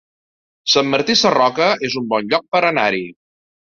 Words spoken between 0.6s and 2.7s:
Sant Martí Sarroca es un bon lloc per